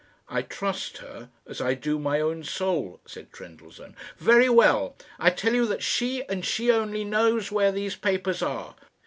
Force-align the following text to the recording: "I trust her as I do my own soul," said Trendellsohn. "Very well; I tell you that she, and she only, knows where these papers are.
"I 0.27 0.41
trust 0.41 0.97
her 0.97 1.29
as 1.45 1.61
I 1.61 1.75
do 1.75 1.99
my 1.99 2.19
own 2.19 2.43
soul," 2.43 2.99
said 3.05 3.31
Trendellsohn. 3.31 3.95
"Very 4.17 4.49
well; 4.49 4.95
I 5.19 5.29
tell 5.29 5.53
you 5.53 5.67
that 5.67 5.83
she, 5.83 6.23
and 6.27 6.43
she 6.43 6.71
only, 6.71 7.03
knows 7.03 7.51
where 7.51 7.71
these 7.71 7.95
papers 7.95 8.41
are. 8.41 8.73